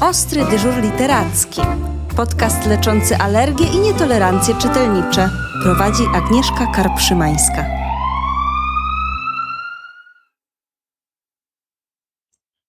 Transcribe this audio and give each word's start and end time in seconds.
Ostry 0.00 0.44
dyżur 0.44 0.74
literacki. 0.82 1.60
Podcast 2.16 2.66
leczący 2.66 3.16
alergie 3.16 3.66
i 3.66 3.78
nietolerancje 3.78 4.54
czytelnicze. 4.54 5.28
Prowadzi 5.62 6.02
Agnieszka 6.14 6.66
Karpszymańska. 6.74 7.64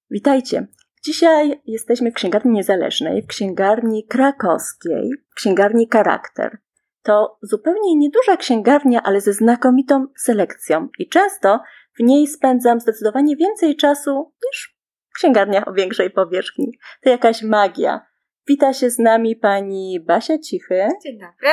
Witajcie. 0.09 0.67
Dzisiaj 1.03 1.61
jesteśmy 1.65 2.11
w 2.11 2.13
księgarni 2.13 2.51
niezależnej, 2.51 3.21
w 3.21 3.27
księgarni 3.27 4.05
krakowskiej, 4.07 5.11
w 5.31 5.33
księgarni 5.35 5.87
Charakter. 5.93 6.57
To 7.03 7.37
zupełnie 7.41 7.95
nieduża 7.95 8.37
księgarnia, 8.37 9.03
ale 9.03 9.21
ze 9.21 9.33
znakomitą 9.33 10.07
selekcją 10.17 10.87
i 10.99 11.09
często 11.09 11.59
w 11.99 12.03
niej 12.03 12.27
spędzam 12.27 12.79
zdecydowanie 12.79 13.35
więcej 13.35 13.75
czasu 13.75 14.33
niż 14.47 14.78
w 15.09 15.13
księgarniach 15.13 15.67
o 15.67 15.73
większej 15.73 16.09
powierzchni. 16.09 16.71
To 17.01 17.09
jakaś 17.09 17.43
magia. 17.43 18.01
Wita 18.47 18.73
się 18.73 18.89
z 18.89 18.99
nami 18.99 19.35
pani 19.35 19.99
Basia 20.07 20.37
Cichy. 20.37 20.87
Dzień 21.03 21.19
dobry. 21.19 21.49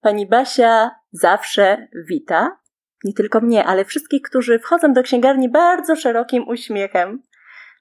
Pani 0.00 0.26
Basia 0.26 0.90
zawsze 1.12 1.88
wita, 2.08 2.58
nie 3.04 3.12
tylko 3.12 3.40
mnie, 3.40 3.64
ale 3.64 3.84
wszystkich, 3.84 4.22
którzy 4.22 4.58
wchodzą 4.58 4.92
do 4.92 5.02
księgarni 5.02 5.48
bardzo 5.48 5.96
szerokim 5.96 6.48
uśmiechem. 6.48 7.22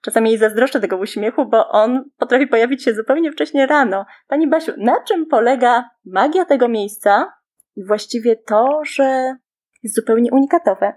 Czasami 0.02 0.30
jej 0.30 0.40
zazdroszczę 0.40 0.80
tego 0.80 0.98
uśmiechu, 0.98 1.46
bo 1.46 1.70
on 1.70 2.10
potrafi 2.18 2.48
pojawić 2.48 2.84
się 2.84 2.94
zupełnie 2.94 3.32
wcześnie 3.32 3.68
rano. 3.68 4.06
Pani 4.28 4.48
Basiu, 4.48 4.72
na 4.78 5.04
czym 5.04 5.26
polega 5.26 5.90
magia 6.06 6.46
tego 6.46 6.68
miejsca 6.68 7.34
i 7.76 7.86
właściwie 7.86 8.36
to, 8.36 8.82
że 8.86 9.36
jest 9.84 9.96
zupełnie 9.96 10.32
unikatowe? 10.32 10.94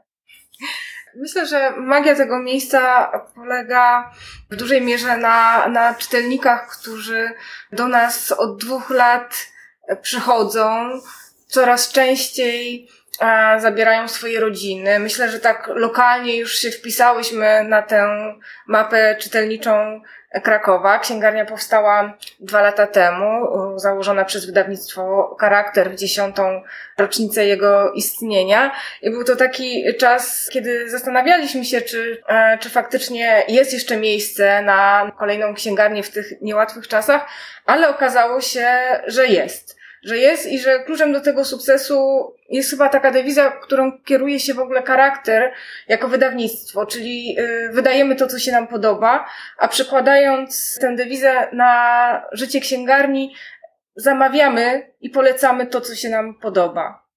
Myślę, 1.20 1.46
że 1.46 1.70
magia 1.76 2.14
tego 2.14 2.38
miejsca 2.38 3.10
polega 3.34 4.12
w 4.50 4.56
dużej 4.56 4.82
mierze 4.82 5.16
na, 5.16 5.68
na 5.68 5.94
czytelnikach, 5.94 6.68
którzy 6.68 7.30
do 7.72 7.88
nas 7.88 8.32
od 8.32 8.64
dwóch 8.64 8.90
lat 8.90 9.34
przychodzą, 10.02 10.90
coraz 11.46 11.92
częściej 11.92 12.88
a, 13.18 13.58
zabierają 13.58 14.08
swoje 14.08 14.40
rodziny. 14.40 14.98
Myślę, 14.98 15.30
że 15.30 15.40
tak 15.40 15.70
lokalnie 15.74 16.36
już 16.36 16.58
się 16.58 16.70
wpisałyśmy 16.70 17.64
na 17.64 17.82
tę 17.82 18.08
mapę 18.66 19.16
czytelniczą 19.20 20.00
Krakowa. 20.42 20.98
Księgarnia 20.98 21.44
powstała 21.44 22.18
dwa 22.40 22.62
lata 22.62 22.86
temu, 22.86 23.46
założona 23.76 24.24
przez 24.24 24.46
wydawnictwo 24.46 25.36
Charakter 25.40 25.90
w 25.90 25.94
dziesiątą 25.94 26.62
rocznicę 26.98 27.46
jego 27.46 27.92
istnienia. 27.92 28.72
I 29.02 29.10
był 29.10 29.24
to 29.24 29.36
taki 29.36 29.84
czas, 29.98 30.48
kiedy 30.52 30.90
zastanawialiśmy 30.90 31.64
się, 31.64 31.80
czy, 31.80 32.22
e, 32.28 32.58
czy 32.58 32.70
faktycznie 32.70 33.44
jest 33.48 33.72
jeszcze 33.72 33.96
miejsce 33.96 34.62
na 34.62 35.12
kolejną 35.18 35.54
księgarnię 35.54 36.02
w 36.02 36.10
tych 36.10 36.40
niełatwych 36.40 36.88
czasach, 36.88 37.26
ale 37.66 37.88
okazało 37.88 38.40
się, 38.40 38.68
że 39.06 39.26
jest 39.26 39.77
że 40.04 40.18
jest 40.18 40.46
i 40.46 40.58
że 40.58 40.78
kluczem 40.78 41.12
do 41.12 41.20
tego 41.20 41.44
sukcesu 41.44 41.98
jest 42.48 42.70
chyba 42.70 42.88
taka 42.88 43.10
dewiza, 43.10 43.50
którą 43.50 44.02
kieruje 44.02 44.40
się 44.40 44.54
w 44.54 44.58
ogóle 44.58 44.82
charakter 44.82 45.52
jako 45.88 46.08
wydawnictwo, 46.08 46.86
czyli 46.86 47.36
y, 47.38 47.70
wydajemy 47.72 48.16
to, 48.16 48.26
co 48.26 48.38
się 48.38 48.52
nam 48.52 48.66
podoba, 48.66 49.26
a 49.58 49.68
przekładając 49.68 50.78
tę 50.80 50.96
dewizę 50.96 51.48
na 51.52 52.22
życie 52.32 52.60
księgarni, 52.60 53.34
zamawiamy 53.96 54.92
i 55.00 55.10
polecamy 55.10 55.66
to, 55.66 55.80
co 55.80 55.94
się 55.94 56.08
nam 56.08 56.34
podoba. 56.34 57.08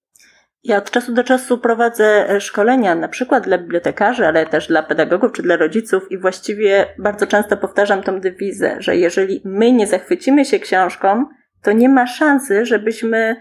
Ja 0.64 0.78
od 0.78 0.92
czasu 0.92 1.14
do 1.14 1.24
czasu 1.24 1.58
prowadzę 1.58 2.28
szkolenia, 2.40 2.96
na 2.96 3.08
przykład 3.08 3.44
dla 3.44 3.58
bibliotekarzy, 3.58 4.28
ale 4.28 4.46
też 4.46 4.68
dla 4.68 4.84
pedagogów 4.84 5.32
czy 5.32 5.42
dla 5.42 5.58
rodziców, 5.58 6.12
i 6.12 6.18
właściwie 6.18 6.86
bardzo 7.00 7.28
często 7.28 7.58
powtarzam 7.58 8.04
tą 8.04 8.20
dewizę, 8.20 8.76
że 8.80 8.96
jeżeli 8.96 9.42
my 9.46 9.72
nie 9.72 9.88
zachwycimy 9.88 10.46
się 10.46 10.60
książką, 10.60 11.26
to 11.64 11.72
nie 11.72 11.90
ma 11.90 12.08
szansy, 12.08 12.66
żebyśmy 12.66 13.36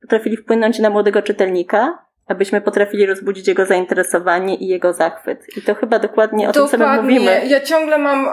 potrafili 0.00 0.36
wpłynąć 0.36 0.78
na 0.78 0.90
młodego 0.90 1.22
czytelnika, 1.22 1.98
abyśmy 2.26 2.60
potrafili 2.60 3.06
rozbudzić 3.06 3.48
jego 3.48 3.66
zainteresowanie 3.66 4.54
i 4.54 4.66
jego 4.66 4.92
zachwyt. 4.92 5.56
I 5.56 5.62
to 5.62 5.74
chyba 5.74 5.98
dokładnie 5.98 6.48
o 6.48 6.52
dokładnie. 6.52 6.78
tym 6.78 6.86
samym 6.86 7.04
mówimy. 7.04 7.42
Ja 7.46 7.60
ciągle 7.60 7.98
mam 7.98 8.28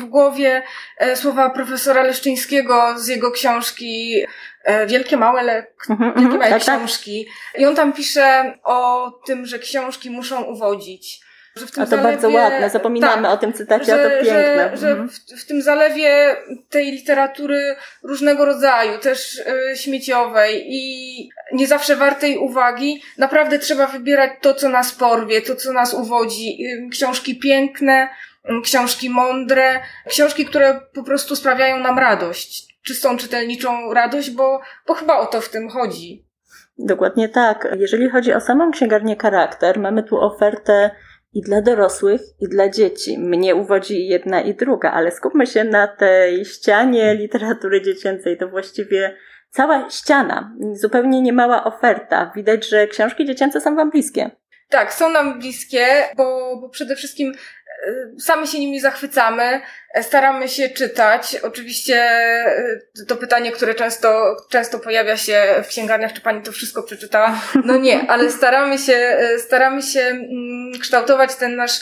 w 0.00 0.04
głowie 0.04 0.62
e, 0.98 1.16
słowa 1.16 1.50
profesora 1.50 2.02
Leszczyńskiego 2.02 2.98
z 2.98 3.08
jego 3.08 3.30
książki 3.30 4.22
e, 4.64 4.86
Wielkie 4.86 5.16
Małe, 5.16 5.42
le, 5.42 5.66
mm-hmm, 5.88 6.20
Wielkie 6.20 6.38
Małe 6.38 6.50
tak, 6.50 6.64
tak. 6.64 6.76
Książki. 6.78 7.28
I 7.58 7.66
on 7.66 7.76
tam 7.76 7.92
pisze 7.92 8.54
o 8.64 9.10
tym, 9.26 9.46
że 9.46 9.58
książki 9.58 10.10
muszą 10.10 10.42
uwodzić 10.42 11.27
a 11.62 11.84
to 11.84 11.86
zalewie, 11.86 12.08
bardzo 12.08 12.30
ładne, 12.30 12.70
zapominamy 12.70 13.22
tak, 13.22 13.32
o 13.32 13.36
tym 13.36 13.52
cytacie, 13.52 13.84
że, 13.84 13.94
a 13.94 14.08
to 14.08 14.24
piękne. 14.24 14.70
Że, 14.70 14.76
że 14.76 14.88
mhm. 14.88 15.08
w, 15.08 15.42
w, 15.42 15.46
tym 15.46 15.62
zalewie 15.62 16.36
tej 16.70 16.92
literatury 16.92 17.76
różnego 18.02 18.44
rodzaju, 18.44 18.98
też 18.98 19.38
y, 19.38 19.76
śmieciowej 19.76 20.64
i 20.66 21.30
nie 21.52 21.66
zawsze 21.66 21.96
wartej 21.96 22.38
uwagi, 22.38 23.02
naprawdę 23.18 23.58
trzeba 23.58 23.86
wybierać 23.86 24.30
to, 24.40 24.54
co 24.54 24.68
nas 24.68 24.92
porwie, 24.92 25.42
to, 25.42 25.56
co 25.56 25.72
nas 25.72 25.94
uwodzi. 25.94 26.64
Y, 26.64 26.88
książki 26.90 27.38
piękne, 27.38 28.08
y, 28.44 28.62
książki 28.62 29.10
mądre, 29.10 29.80
książki, 30.08 30.44
które 30.44 30.80
po 30.94 31.02
prostu 31.02 31.36
sprawiają 31.36 31.78
nam 31.78 31.98
radość. 31.98 32.68
Czystą 32.82 33.16
czytelniczą 33.16 33.94
radość, 33.94 34.30
bo, 34.30 34.60
bo 34.86 34.94
chyba 34.94 35.18
o 35.18 35.26
to 35.26 35.40
w 35.40 35.48
tym 35.48 35.68
chodzi. 35.68 36.28
Dokładnie 36.78 37.28
tak. 37.28 37.68
Jeżeli 37.78 38.10
chodzi 38.10 38.34
o 38.34 38.40
samą 38.40 38.70
księgarnię 38.70 39.16
charakter, 39.16 39.78
mamy 39.78 40.02
tu 40.02 40.20
ofertę 40.20 40.90
i 41.32 41.42
dla 41.42 41.62
dorosłych, 41.62 42.20
i 42.40 42.48
dla 42.48 42.68
dzieci. 42.68 43.18
Mnie 43.18 43.54
uwodzi 43.54 44.06
jedna 44.06 44.40
i 44.40 44.54
druga, 44.54 44.90
ale 44.90 45.10
skupmy 45.10 45.46
się 45.46 45.64
na 45.64 45.86
tej 45.86 46.44
ścianie 46.44 47.14
literatury 47.14 47.82
dziecięcej. 47.82 48.38
To 48.38 48.48
właściwie 48.48 49.16
cała 49.50 49.90
ściana, 49.90 50.54
zupełnie 50.72 51.22
niemała 51.22 51.64
oferta. 51.64 52.32
Widać, 52.36 52.68
że 52.68 52.86
książki 52.86 53.24
dziecięce 53.24 53.60
są 53.60 53.76
Wam 53.76 53.90
bliskie. 53.90 54.30
Tak, 54.68 54.92
są 54.94 55.10
nam 55.10 55.38
bliskie, 55.38 55.86
bo, 56.16 56.56
bo 56.60 56.68
przede 56.68 56.96
wszystkim 56.96 57.32
e, 57.86 58.20
sami 58.20 58.46
się 58.46 58.58
nimi 58.58 58.80
zachwycamy, 58.80 59.60
e, 59.94 60.02
staramy 60.02 60.48
się 60.48 60.68
czytać. 60.68 61.36
Oczywiście 61.42 61.96
e, 61.96 62.80
to 63.08 63.16
pytanie, 63.16 63.52
które 63.52 63.74
często, 63.74 64.36
często 64.50 64.78
pojawia 64.78 65.16
się 65.16 65.54
w 65.64 65.68
księgarniach, 65.68 66.12
czy 66.12 66.20
pani 66.20 66.42
to 66.42 66.52
wszystko 66.52 66.82
przeczytała? 66.82 67.40
No 67.64 67.76
nie, 67.76 68.10
ale 68.10 68.30
staramy 68.30 68.78
się, 68.78 69.18
staramy 69.38 69.82
się 69.82 70.00
mm, 70.00 70.72
kształtować 70.80 71.36
ten 71.36 71.56
nasz 71.56 71.80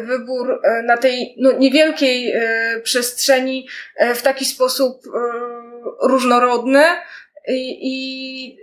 wybór 0.00 0.60
na 0.84 0.96
tej 0.96 1.34
no, 1.38 1.52
niewielkiej 1.52 2.34
przestrzeni 2.82 3.68
w 4.14 4.22
taki 4.22 4.44
sposób 4.44 5.02
różnorodny 6.02 6.84
i, 7.48 7.78
i 7.82 8.58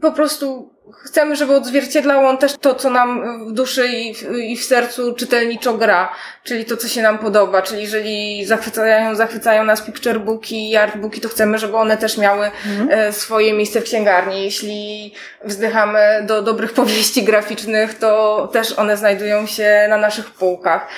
po 0.00 0.12
prostu 0.12 0.74
chcemy, 0.92 1.36
żeby 1.36 1.54
odzwierciedlał 1.56 2.26
on 2.26 2.38
też 2.38 2.56
to, 2.60 2.74
co 2.74 2.90
nam 2.90 3.38
w 3.48 3.52
duszy 3.52 3.88
i 3.88 4.14
w, 4.14 4.22
i 4.32 4.56
w 4.56 4.64
sercu 4.64 5.14
czytelniczo 5.14 5.74
gra, 5.74 6.12
czyli 6.44 6.64
to, 6.64 6.76
co 6.76 6.88
się 6.88 7.02
nam 7.02 7.18
podoba, 7.18 7.62
czyli 7.62 7.82
jeżeli 7.82 8.44
zachwycają, 8.44 9.14
zachwycają 9.14 9.64
nas 9.64 9.82
picturebooki 9.82 10.70
i 10.70 10.76
artbooki, 10.76 11.20
to 11.20 11.28
chcemy, 11.28 11.58
żeby 11.58 11.76
one 11.76 11.96
też 11.96 12.18
miały 12.18 12.50
mhm. 12.66 13.12
swoje 13.12 13.52
miejsce 13.52 13.80
w 13.80 13.84
księgarni. 13.84 14.44
Jeśli 14.44 15.14
wzdychamy 15.44 16.24
do 16.26 16.42
dobrych 16.42 16.72
powieści 16.72 17.22
graficznych, 17.22 17.98
to 17.98 18.48
też 18.52 18.78
one 18.78 18.96
znajdują 18.96 19.46
się 19.46 19.86
na 19.88 19.96
naszych 19.96 20.30
półkach. 20.30 20.88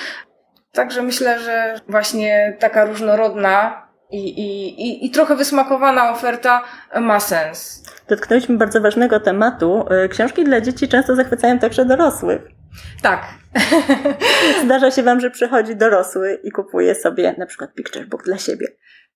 Także 0.71 1.01
myślę, 1.01 1.39
że 1.39 1.79
właśnie 1.87 2.57
taka 2.59 2.85
różnorodna 2.85 3.87
i, 4.11 4.39
i, 4.39 5.05
i, 5.05 5.11
trochę 5.11 5.35
wysmakowana 5.35 6.11
oferta 6.11 6.63
ma 7.01 7.19
sens. 7.19 7.83
Dotknęliśmy 8.07 8.57
bardzo 8.57 8.81
ważnego 8.81 9.19
tematu. 9.19 9.85
E, 9.89 10.07
książki 10.07 10.43
dla 10.43 10.61
dzieci 10.61 10.87
często 10.87 11.15
zachwycają 11.15 11.59
także 11.59 11.85
dorosłych. 11.85 12.41
Tak. 13.01 13.23
Zdarza 14.65 14.91
się 14.91 15.03
Wam, 15.03 15.19
że 15.19 15.31
przychodzi 15.31 15.75
dorosły 15.75 16.39
i 16.43 16.51
kupuje 16.51 16.95
sobie 16.95 17.35
na 17.37 17.45
przykład 17.45 17.73
picture 17.73 18.05
book 18.07 18.23
dla 18.23 18.37
siebie. 18.37 18.67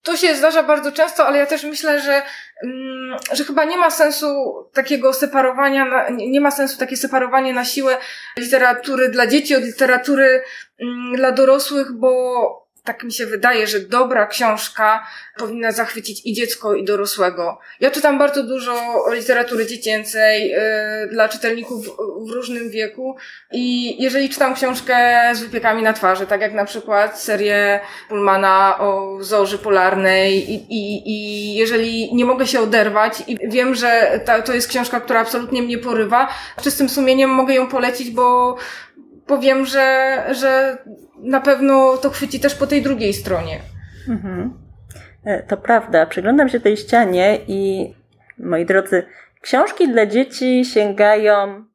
To 0.04 0.18
się 0.18 0.36
zdarza 0.36 0.64
bardzo 0.64 0.92
często, 0.92 1.28
ale 1.28 1.38
ja 1.38 1.46
też 1.46 1.64
myślę, 1.64 2.02
że, 2.02 2.22
mm, 2.64 3.20
że 3.34 3.44
chyba 3.44 3.64
nie 3.64 3.78
ma 3.78 3.92
sensu 3.92 4.28
takiego 4.74 5.14
separowania, 5.14 6.10
nie 6.10 6.42
ma 6.42 6.52
sensu 6.52 6.80
takie 6.80 6.98
separowanie 6.98 7.54
na 7.54 7.66
siłę 7.66 7.98
literatury 8.38 9.10
dla 9.10 9.28
dzieci 9.28 9.56
od 9.56 9.64
literatury 9.64 10.44
mm, 10.82 11.16
dla 11.16 11.32
dorosłych, 11.32 11.92
bo 11.94 12.65
tak 12.86 13.04
mi 13.04 13.12
się 13.12 13.26
wydaje, 13.26 13.68
że 13.68 13.80
dobra 13.80 14.28
książka 14.28 15.08
powinna 15.38 15.72
zachwycić 15.72 16.22
i 16.26 16.34
dziecko, 16.34 16.76
i 16.76 16.86
dorosłego. 16.86 17.60
Ja 17.80 17.92
czytam 17.92 18.20
bardzo 18.20 18.44
dużo 18.44 19.06
literatury 19.14 19.66
dziecięcej 19.66 20.50
yy, 20.50 20.58
dla 21.12 21.30
czytelników 21.30 21.86
w 22.28 22.30
różnym 22.30 22.70
wieku 22.70 23.16
i 23.52 23.96
jeżeli 24.04 24.30
czytam 24.30 24.56
książkę 24.56 24.96
z 25.34 25.40
wypiekami 25.40 25.84
na 25.84 25.94
twarzy, 25.94 26.28
tak 26.28 26.42
jak 26.42 26.54
na 26.54 26.66
przykład 26.66 27.22
serię 27.22 27.80
Pullmana 28.10 28.78
o 28.80 29.18
zorzy 29.20 29.58
polarnej 29.58 30.52
i, 30.52 30.56
i, 30.56 31.10
i 31.10 31.56
jeżeli 31.56 32.16
nie 32.16 32.26
mogę 32.26 32.48
się 32.48 32.60
oderwać 32.60 33.24
i 33.28 33.38
wiem, 33.50 33.76
że 33.76 34.20
ta, 34.26 34.42
to 34.42 34.54
jest 34.54 34.68
książka, 34.68 35.00
która 35.00 35.20
absolutnie 35.20 35.62
mnie 35.62 35.78
porywa, 35.78 36.28
czystym 36.62 36.90
sumieniem 36.90 37.30
mogę 37.30 37.54
ją 37.54 37.68
polecić, 37.68 38.12
bo 38.12 38.58
bo 39.28 39.40
wiem, 39.40 39.66
że, 39.66 40.16
że 40.32 40.78
na 41.18 41.42
pewno 41.42 41.98
to 41.98 42.10
chwyci 42.10 42.40
też 42.40 42.56
po 42.56 42.68
tej 42.68 42.82
drugiej 42.82 43.14
stronie. 43.14 43.60
Mhm. 44.10 44.54
E, 45.26 45.44
to 45.44 45.58
prawda. 45.58 46.06
Przyglądam 46.06 46.50
się 46.50 46.60
tej 46.60 46.78
ścianie 46.78 47.40
i 47.48 47.94
moi 48.38 48.66
drodzy, 48.66 49.04
książki 49.42 49.88
dla 49.88 50.06
dzieci 50.06 50.66
sięgają 50.66 51.66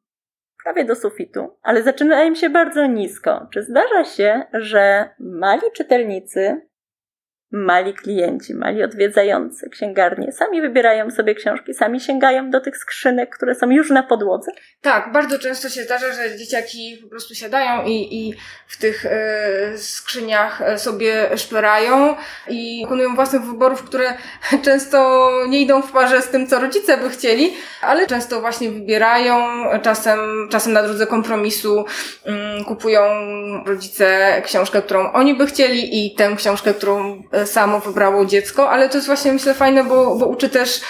prawie 0.63 0.85
do 0.85 0.95
sufitu, 0.95 1.57
ale 1.61 1.83
zaczynają 1.83 2.35
się 2.35 2.49
bardzo 2.49 2.85
nisko. 2.85 3.47
Czy 3.53 3.63
zdarza 3.63 4.03
się, 4.03 4.45
że 4.53 5.09
mali 5.19 5.61
czytelnicy 5.75 6.61
mali 7.51 7.93
klienci, 7.93 8.55
mali 8.55 8.83
odwiedzający 8.83 9.69
księgarnie 9.69 10.31
sami 10.31 10.61
wybierają 10.61 11.11
sobie 11.11 11.35
książki, 11.35 11.73
sami 11.73 11.99
sięgają 11.99 12.49
do 12.49 12.61
tych 12.61 12.77
skrzynek, 12.77 13.35
które 13.35 13.55
są 13.55 13.69
już 13.69 13.89
na 13.89 14.03
podłodze? 14.03 14.51
Tak, 14.81 15.11
bardzo 15.11 15.39
często 15.39 15.69
się 15.69 15.83
zdarza, 15.83 16.13
że 16.13 16.37
dzieciaki 16.37 16.99
po 17.03 17.09
prostu 17.09 17.35
siadają 17.35 17.85
i, 17.85 18.27
i 18.27 18.33
w 18.67 18.77
tych 18.77 19.05
e, 19.05 19.77
skrzyniach 19.77 20.61
sobie 20.77 21.37
szperają 21.37 22.15
i 22.47 22.81
dokonują 22.81 23.15
własnych 23.15 23.41
wyborów, 23.41 23.83
które 23.83 24.13
często 24.65 25.29
nie 25.49 25.61
idą 25.61 25.81
w 25.81 25.91
parze 25.91 26.21
z 26.21 26.29
tym, 26.29 26.47
co 26.47 26.59
rodzice 26.59 26.97
by 26.97 27.09
chcieli, 27.09 27.53
ale 27.81 28.07
często 28.07 28.41
właśnie 28.41 28.71
wybierają, 28.71 29.63
czasem, 29.81 30.19
czasem 30.51 30.73
na 30.73 30.83
drodze 30.83 31.07
kompromisu 31.07 31.85
mm, 32.25 32.63
kupują 32.63 33.01
rodzice 33.65 34.41
książkę, 34.45 34.81
którą 34.81 35.11
oni 35.11 35.35
by 35.35 35.47
chcieli 35.47 36.05
i 36.05 36.15
tę 36.15 36.35
książkę, 36.37 36.73
którą 36.73 37.23
e, 37.31 37.40
samo 37.47 37.79
wybrało 37.79 38.25
dziecko, 38.25 38.69
ale 38.69 38.89
to 38.89 38.97
jest 38.97 39.07
właśnie 39.07 39.33
myślę 39.33 39.53
fajne, 39.53 39.83
bo, 39.83 40.15
bo 40.15 40.25
uczy 40.25 40.49
też 40.49 40.81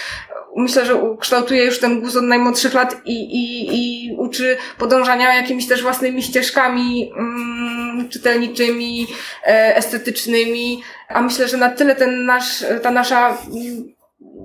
myślę, 0.56 0.86
że 0.86 1.00
kształtuje 1.20 1.64
już 1.64 1.80
ten 1.80 2.00
guz 2.00 2.16
od 2.16 2.24
najmłodszych 2.24 2.74
lat 2.74 2.96
i, 3.04 3.12
i, 3.12 3.68
i 3.74 4.16
uczy 4.16 4.56
podążania 4.78 5.34
jakimiś 5.34 5.68
też 5.68 5.82
własnymi 5.82 6.22
ścieżkami 6.22 7.12
mm, 7.16 8.08
czytelniczymi, 8.08 9.06
e, 9.46 9.76
estetycznymi, 9.76 10.82
a 11.08 11.22
myślę, 11.22 11.48
że 11.48 11.56
na 11.56 11.70
tyle 11.70 11.96
ten 11.96 12.24
nasz, 12.24 12.64
ta 12.82 12.90
nasza 12.90 13.28
mm, 13.28 13.94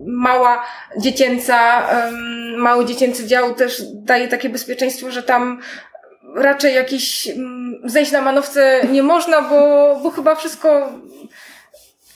mała 0.07 0.65
dziecięca, 0.97 1.87
mały 2.57 2.85
dziecięcy 2.85 3.27
dział 3.27 3.55
też 3.55 3.81
daje 3.93 4.27
takie 4.27 4.49
bezpieczeństwo, 4.49 5.11
że 5.11 5.23
tam 5.23 5.59
raczej 6.35 6.75
jakiś 6.75 7.27
mm, 7.27 7.81
zejść 7.85 8.11
na 8.11 8.21
manowce 8.21 8.81
nie 8.91 9.03
można, 9.03 9.41
bo, 9.41 9.95
bo 10.03 10.09
chyba 10.09 10.35
wszystko 10.35 10.91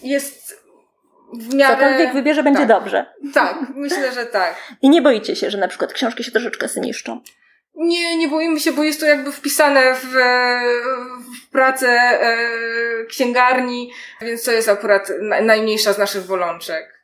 jest 0.04 0.62
w 1.34 1.54
miarę... 1.54 1.76
Cokolwiek 1.76 2.14
wybierze, 2.14 2.44
będzie 2.44 2.60
tak. 2.60 2.68
dobrze. 2.68 3.06
Tak, 3.34 3.58
myślę, 3.76 4.12
że 4.12 4.26
tak. 4.26 4.56
I 4.82 4.90
nie 4.90 5.02
boicie 5.02 5.36
się, 5.36 5.52
że 5.52 5.58
na 5.58 5.68
przykład 5.68 5.94
książki 5.94 6.24
się 6.24 6.32
troszeczkę 6.32 6.68
zniszczą? 6.68 7.22
Nie, 7.76 8.18
nie 8.18 8.28
boimy 8.28 8.60
się, 8.60 8.72
bo 8.72 8.84
jest 8.84 9.00
to 9.00 9.06
jakby 9.06 9.32
wpisane 9.32 9.96
w, 9.96 10.08
w 11.46 11.50
pracę 11.52 11.90
e, 11.90 13.06
księgarni, 13.06 13.92
więc 14.22 14.44
to 14.44 14.52
jest 14.52 14.70
akurat 14.70 15.12
najmniejsza 15.42 15.94
z 15.94 15.98
naszych 15.98 16.26
bolączek. 16.26 17.01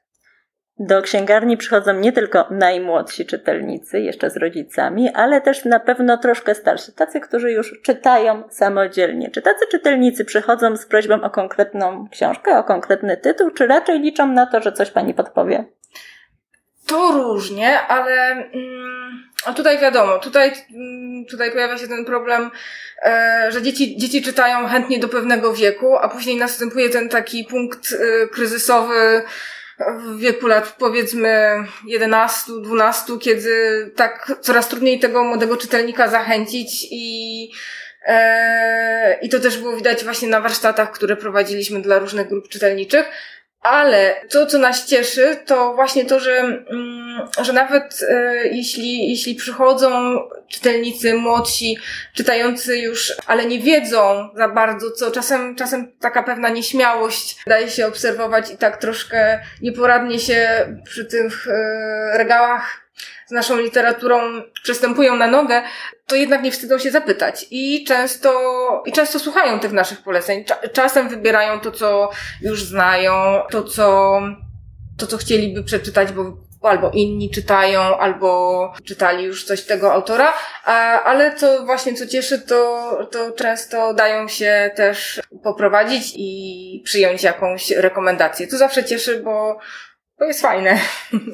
Do 0.80 1.02
księgarni 1.02 1.58
przychodzą 1.58 1.94
nie 1.94 2.12
tylko 2.12 2.48
najmłodsi 2.52 3.26
czytelnicy, 3.26 4.00
jeszcze 4.00 4.30
z 4.30 4.38
rodzicami, 4.38 5.10
ale 5.14 5.42
też 5.42 5.66
na 5.66 5.80
pewno 5.80 6.18
troszkę 6.18 6.56
starsi, 6.56 6.92
tacy, 6.92 7.20
którzy 7.20 7.52
już 7.52 7.82
czytają 7.82 8.44
samodzielnie. 8.50 9.32
Czy 9.32 9.42
tacy 9.42 9.66
czytelnicy 9.72 10.26
przychodzą 10.26 10.78
z 10.78 10.86
prośbą 10.86 11.22
o 11.24 11.30
konkretną 11.30 12.08
książkę, 12.12 12.60
o 12.60 12.64
konkretny 12.64 13.18
tytuł, 13.18 13.52
czy 13.52 13.68
raczej 13.68 14.00
liczą 14.00 14.28
na 14.28 14.46
to, 14.46 14.62
że 14.62 14.72
coś 14.72 14.92
pani 14.92 15.14
podpowie? 15.14 15.66
To 16.88 17.12
różnie, 17.12 17.80
ale 17.82 18.32
mm, 18.32 19.24
tutaj 19.56 19.80
wiadomo, 19.80 20.20
tutaj, 20.20 20.52
mm, 20.76 21.26
tutaj 21.26 21.52
pojawia 21.52 21.78
się 21.78 21.88
ten 21.88 22.06
problem, 22.06 22.52
e, 23.04 23.48
że 23.50 23.62
dzieci, 23.62 23.98
dzieci 23.98 24.22
czytają 24.22 24.68
chętnie 24.68 25.00
do 25.00 25.08
pewnego 25.08 25.54
wieku, 25.54 25.98
a 25.98 26.10
później 26.10 26.38
następuje 26.38 26.90
ten 26.90 27.10
taki 27.10 27.44
punkt 27.44 27.94
e, 27.94 28.28
kryzysowy, 28.28 29.24
w 29.80 30.20
wieku 30.20 30.48
lat 30.48 30.76
powiedzmy 30.80 31.56
11, 31.86 32.52
12, 32.62 33.14
kiedy 33.22 33.52
tak 33.96 34.32
coraz 34.42 34.70
trudniej 34.70 35.00
tego 35.00 35.24
młodego 35.24 35.58
czytelnika 35.58 36.08
zachęcić 36.08 36.88
i 36.92 37.50
e, 38.06 39.20
i 39.22 39.30
to 39.30 39.40
też 39.40 39.58
było 39.58 39.76
widać 39.76 40.04
właśnie 40.04 40.28
na 40.28 40.42
warsztatach, 40.42 40.92
które 40.92 41.16
prowadziliśmy 41.16 41.82
dla 41.82 42.00
różnych 42.00 42.28
grup 42.28 42.48
czytelniczych. 42.50 43.06
Ale 43.70 44.16
to, 44.30 44.46
co 44.46 44.58
nas 44.58 44.86
cieszy, 44.86 45.38
to 45.46 45.74
właśnie 45.74 46.06
to, 46.06 46.20
że, 46.20 46.38
mm, 46.38 47.28
że 47.42 47.54
nawet 47.54 48.00
e, 48.10 48.48
jeśli, 48.48 49.10
jeśli 49.10 49.36
przychodzą 49.36 50.20
czytelnicy 50.48 51.14
młodsi, 51.14 51.78
czytający 52.14 52.78
już, 52.78 53.14
ale 53.26 53.46
nie 53.46 53.60
wiedzą 53.60 54.30
za 54.36 54.48
bardzo, 54.50 54.92
co 54.92 55.12
czasem, 55.12 55.56
czasem 55.56 55.92
taka 56.00 56.24
pewna 56.24 56.50
nieśmiałość 56.50 57.38
daje 57.48 57.70
się 57.70 57.88
obserwować 57.88 58.52
i 58.52 58.58
tak 58.58 58.78
troszkę 58.78 59.40
nieporadnie 59.62 60.20
się 60.20 60.68
przy 60.86 61.06
tych 61.06 61.48
e, 61.48 62.18
regałach 62.18 62.87
z 63.28 63.32
naszą 63.32 63.58
literaturą 63.58 64.20
przystępują 64.64 65.16
na 65.16 65.28
nogę, 65.28 65.62
to 66.08 66.16
jednak 66.16 66.44
nie 66.44 66.52
wstydzą 66.52 66.80
się 66.80 66.92
zapytać. 66.92 67.46
I 67.52 67.86
często, 67.86 68.84
i 68.86 68.92
często 68.92 69.20
słuchają 69.20 69.60
tych 69.60 69.72
naszych 69.72 70.04
poleceń. 70.04 70.44
Czasem 70.74 71.10
wybierają 71.10 71.60
to, 71.60 71.72
co 71.72 72.10
już 72.42 72.64
znają, 72.64 73.42
to, 73.52 73.64
co, 73.64 74.20
to, 74.98 75.08
co 75.08 75.18
chcieliby 75.18 75.64
przeczytać, 75.64 76.12
bo 76.12 76.48
albo 76.62 76.92
inni 76.94 77.30
czytają, 77.30 77.98
albo 77.98 78.74
czytali 78.86 79.24
już 79.24 79.46
coś 79.46 79.62
tego 79.62 79.94
autora, 79.94 80.34
ale 81.06 81.36
co 81.36 81.66
właśnie 81.66 81.94
co 81.94 82.08
cieszy, 82.08 82.42
to, 82.42 82.90
to 83.12 83.32
często 83.32 83.94
dają 83.94 84.28
się 84.28 84.72
też 84.76 85.22
poprowadzić 85.44 86.14
i 86.16 86.82
przyjąć 86.86 87.24
jakąś 87.24 87.72
rekomendację. 87.72 88.48
To 88.48 88.58
zawsze 88.58 88.84
cieszy, 88.84 89.20
bo 89.20 89.60
to 90.20 90.26
jest 90.26 90.42
fajne. 90.42 90.78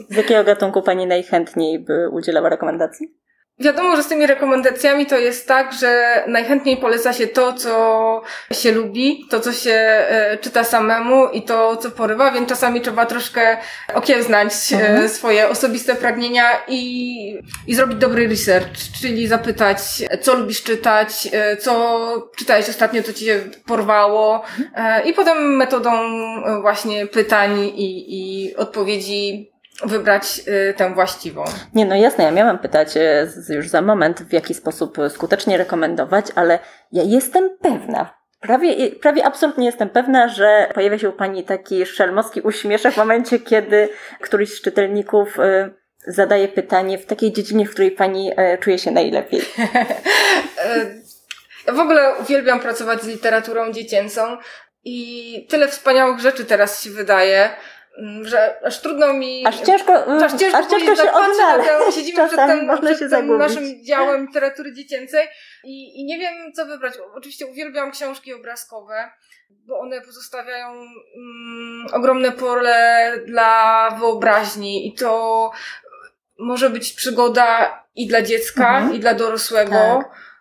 Z 0.10 0.16
jakiego 0.16 0.44
gatunku 0.44 0.82
Pani 0.82 1.08
najchętniej 1.08 1.80
by 1.80 2.10
udzielała 2.10 2.50
rekomendacji? 2.50 3.23
Wiadomo, 3.64 3.96
że 3.96 4.04
z 4.04 4.08
tymi 4.08 4.28
rekomendacjami 4.28 5.06
to 5.06 5.18
jest 5.18 5.48
tak, 5.48 5.74
że 5.74 6.24
najchętniej 6.28 6.78
poleca 6.78 7.14
się 7.14 7.28
to, 7.28 7.54
co 7.54 8.22
się 8.52 8.72
lubi, 8.72 9.26
to, 9.30 9.40
co 9.40 9.54
się 9.54 9.72
e, 9.72 10.38
czyta 10.42 10.64
samemu 10.64 11.28
i 11.28 11.42
to, 11.42 11.78
co 11.78 11.92
porywa, 11.92 12.32
więc 12.32 12.50
czasami 12.50 12.82
trzeba 12.82 13.06
troszkę 13.06 13.58
okiełznać 13.94 14.54
e, 14.74 14.76
mhm. 14.76 15.10
swoje 15.10 15.50
osobiste 15.50 15.96
pragnienia 15.96 16.44
i, 16.68 17.40
i 17.68 17.76
zrobić 17.76 17.98
dobry 17.98 18.28
research, 18.28 18.78
czyli 19.02 19.28
zapytać, 19.28 19.80
co 20.22 20.36
lubisz 20.36 20.64
czytać, 20.64 21.28
e, 21.32 21.58
co 21.58 22.32
czytałeś 22.38 22.70
ostatnio, 22.70 23.04
co 23.04 23.14
ci 23.14 23.26
się 23.26 23.40
porwało 23.66 24.44
e, 24.76 25.10
i 25.10 25.14
potem 25.14 25.56
metodą 25.56 25.92
właśnie 26.62 27.08
pytań 27.08 27.60
i, 27.60 28.06
i 28.08 28.56
odpowiedzi 28.56 29.53
wybrać 29.82 30.42
y, 30.48 30.74
tę 30.74 30.94
właściwą. 30.94 31.44
Nie, 31.74 31.86
no 31.86 31.96
jasne, 31.96 32.24
ja 32.24 32.32
miałam 32.32 32.60
pytać 32.60 32.98
y, 33.50 33.54
już 33.54 33.70
za 33.70 33.82
moment, 33.82 34.22
w 34.22 34.34
jaki 34.34 34.54
sposób 34.54 34.98
skutecznie 35.10 35.58
rekomendować, 35.58 36.26
ale 36.36 36.60
ja 36.92 37.04
jestem 37.04 37.58
pewna, 37.62 38.18
prawie, 38.40 38.92
prawie 38.92 39.26
absolutnie 39.26 39.66
jestem 39.66 39.90
pewna, 39.90 40.28
że 40.28 40.70
pojawia 40.74 41.00
się 41.00 41.10
u 41.10 41.14
Pani 41.14 41.44
taki 41.44 41.86
szelmowski 41.86 42.42
uśmieszek 42.42 42.94
w 42.94 42.98
momencie, 42.98 43.40
kiedy 43.40 43.90
któryś 44.22 44.54
z 44.54 44.62
czytelników 44.62 45.40
y, 45.40 45.74
zadaje 46.08 46.48
pytanie 46.48 46.98
w 46.98 47.06
takiej 47.06 47.34
dziedzinie, 47.34 47.66
w 47.66 47.72
której 47.72 47.92
Pani 47.92 48.32
czuje 48.60 48.80
się 48.80 48.92
najlepiej. 48.92 49.42
w 51.68 51.80
ogóle 51.80 52.16
uwielbiam 52.22 52.60
pracować 52.60 53.02
z 53.02 53.08
literaturą 53.08 53.72
dziecięcą 53.72 54.38
i 54.84 55.48
tyle 55.50 55.68
wspaniałych 55.68 56.20
rzeczy 56.20 56.46
teraz 56.46 56.84
się 56.84 56.90
wydaje. 56.90 57.50
Mm, 57.98 58.28
że 58.28 58.66
aż 58.66 58.82
trudno 58.82 59.14
mi... 59.14 59.48
Aż 59.48 59.60
ciężko, 59.60 60.24
aż 60.26 60.34
ciężko, 60.34 60.58
aż 60.58 60.68
ciężko 60.68 60.96
się 60.96 61.12
odnaleźć. 61.12 61.96
Siedzimy 61.96 62.18
Czasami 62.18 62.38
przed, 62.38 62.60
tym, 62.60 62.68
można 62.68 62.86
przed 62.86 63.00
się 63.00 63.00
tym 63.00 63.10
zagubić. 63.10 63.40
naszym 63.40 63.86
działem 63.86 64.26
literatury 64.26 64.74
dziecięcej 64.74 65.28
i, 65.64 66.02
i 66.02 66.06
nie 66.06 66.20
wiem, 66.20 66.54
co 66.54 66.66
wybrać. 66.66 66.94
Oczywiście 67.16 67.46
uwielbiam 67.48 67.92
książki 67.92 68.34
obrazkowe, 68.34 69.12
bo 69.50 69.80
one 69.80 70.02
pozostawiają 70.02 70.68
mm, 70.68 71.88
ogromne 71.94 72.32
pole 72.32 73.12
dla 73.26 73.90
wyobraźni 74.00 74.88
i 74.88 74.94
to 74.94 75.52
może 76.40 76.70
być 76.70 76.94
przygoda 76.94 77.80
i 77.96 78.08
dla 78.08 78.22
dziecka, 78.22 78.78
mhm. 78.78 78.96
i 78.96 79.00
dla 79.00 79.14
dorosłego. 79.14 79.72
Tak 79.72 80.24
Mm. 80.24 80.33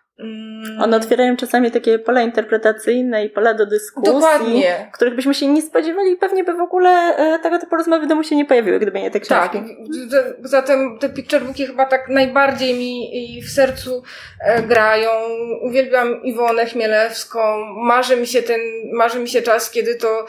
One 0.79 0.97
otwierają 0.97 1.37
czasami 1.37 1.71
takie 1.71 1.99
pola 1.99 2.21
interpretacyjne 2.21 3.25
i 3.25 3.29
pola 3.29 3.53
do 3.53 3.65
dyskusji, 3.65 4.13
Dokładnie. 4.13 4.89
których 4.93 5.15
byśmy 5.15 5.33
się 5.33 5.47
nie 5.47 5.61
spodziewali 5.61 6.11
i 6.11 6.17
pewnie 6.17 6.43
by 6.43 6.53
w 6.53 6.61
ogóle 6.61 6.89
e, 6.89 7.39
tego 7.39 7.59
typu 7.59 7.75
rozmowy 7.75 8.05
w 8.05 8.09
domu 8.09 8.23
się 8.23 8.35
nie 8.35 8.45
pojawiły, 8.45 8.79
gdyby 8.79 9.01
nie 9.01 9.11
te 9.11 9.19
książki. 9.19 9.57
Tak, 10.11 10.23
zatem 10.43 10.99
te 10.99 11.09
picture 11.09 11.41
booki 11.41 11.67
chyba 11.67 11.85
tak 11.85 12.09
najbardziej 12.09 12.73
mi 12.73 13.41
w 13.41 13.49
sercu 13.49 14.03
e, 14.39 14.63
grają. 14.63 15.09
Uwielbiam 15.61 16.23
Iwonę 16.23 16.65
Chmielewską. 16.65 17.39
Marzy 17.75 18.17
mi 18.17 18.27
się 18.27 18.41
ten, 18.41 18.59
marzy 18.93 19.19
mi 19.19 19.29
się 19.29 19.41
czas, 19.41 19.71
kiedy 19.71 19.95
to, 19.95 20.25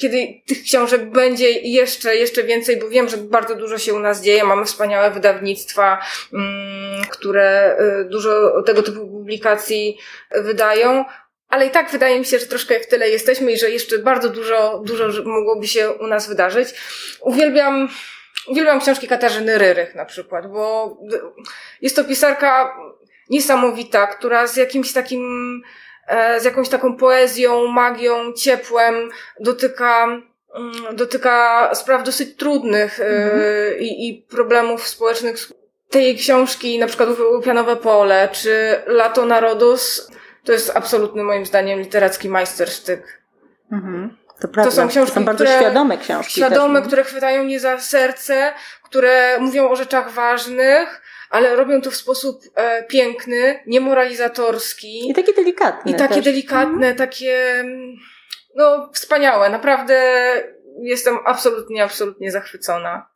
kiedy 0.00 0.26
tych 0.46 0.62
książek 0.62 1.10
będzie 1.10 1.50
jeszcze, 1.50 2.16
jeszcze 2.16 2.42
więcej, 2.42 2.76
bo 2.76 2.88
wiem, 2.88 3.08
że 3.08 3.16
bardzo 3.16 3.54
dużo 3.54 3.78
się 3.78 3.94
u 3.94 3.98
nas 3.98 4.22
dzieje. 4.22 4.44
Mamy 4.44 4.64
wspaniałe 4.64 5.10
wydawnictwa, 5.10 5.98
mm, 6.32 7.04
które 7.10 7.76
e, 7.78 8.04
dużo 8.04 8.62
tego 8.66 8.82
typu 8.82 9.13
publikacji 9.24 9.98
wydają. 10.30 11.04
Ale 11.48 11.66
i 11.66 11.70
tak 11.70 11.90
wydaje 11.90 12.18
mi 12.18 12.24
się, 12.24 12.38
że 12.38 12.46
troszkę 12.46 12.80
w 12.80 12.86
tyle 12.86 13.10
jesteśmy 13.10 13.52
i 13.52 13.58
że 13.58 13.70
jeszcze 13.70 13.98
bardzo 13.98 14.28
dużo, 14.28 14.82
dużo 14.84 15.08
mogłoby 15.24 15.66
się 15.66 15.90
u 15.90 16.06
nas 16.06 16.28
wydarzyć. 16.28 16.68
Uwielbiam, 17.20 17.88
uwielbiam 18.46 18.80
książki 18.80 19.08
Katarzyny 19.08 19.58
Ryrych 19.58 19.94
na 19.94 20.04
przykład, 20.04 20.46
bo 20.52 20.96
jest 21.80 21.96
to 21.96 22.04
pisarka 22.04 22.76
niesamowita, 23.30 24.06
która 24.06 24.46
z 24.46 24.56
jakimś 24.56 24.92
takim, 24.92 25.62
e, 26.08 26.40
z 26.40 26.44
jakąś 26.44 26.68
taką 26.68 26.96
poezją, 26.96 27.66
magią, 27.66 28.32
ciepłem 28.32 29.10
dotyka, 29.40 30.04
mm, 30.54 30.96
dotyka 30.96 31.70
spraw 31.74 32.04
dosyć 32.04 32.36
trudnych 32.36 33.00
mhm. 33.00 33.78
i, 33.78 34.08
i 34.08 34.22
problemów 34.22 34.88
społecznych. 34.88 35.36
Tej 35.94 36.16
książki, 36.16 36.78
na 36.78 36.86
przykład 36.86 37.08
Łupianowe 37.32 37.76
Pole, 37.76 38.28
czy 38.32 38.82
Lato 38.86 39.26
Narodus, 39.26 40.10
to 40.44 40.52
jest 40.52 40.76
absolutny 40.76 41.22
moim 41.22 41.46
zdaniem 41.46 41.78
literacki 41.80 42.28
majstersztyk. 42.28 43.22
Mhm. 43.72 44.16
To, 44.40 44.48
prawda. 44.48 44.70
to 44.70 44.76
są 44.76 44.88
książki, 44.88 45.14
to 45.14 45.20
są 45.20 45.24
bardzo 45.24 45.44
które, 45.44 45.60
świadome 45.60 45.98
książki. 45.98 46.32
Świadome, 46.32 46.80
też, 46.80 46.86
które 46.86 47.04
chwytają 47.04 47.44
mnie 47.44 47.60
za 47.60 47.80
serce, 47.80 48.52
które 48.82 49.38
mówią 49.40 49.70
o 49.70 49.76
rzeczach 49.76 50.10
ważnych, 50.10 51.02
ale 51.30 51.56
robią 51.56 51.80
to 51.80 51.90
w 51.90 51.96
sposób 51.96 52.42
e, 52.54 52.82
piękny, 52.82 53.60
niemoralizatorski. 53.66 55.10
I 55.10 55.14
takie 55.14 55.32
delikatne. 55.32 55.92
I 55.92 55.94
takie 55.94 56.14
też. 56.14 56.24
delikatne, 56.24 56.74
mhm. 56.74 56.96
takie 56.96 57.64
no 58.56 58.90
wspaniałe. 58.92 59.50
Naprawdę 59.50 60.02
jestem 60.80 61.18
absolutnie, 61.26 61.84
absolutnie 61.84 62.30
zachwycona. 62.30 63.06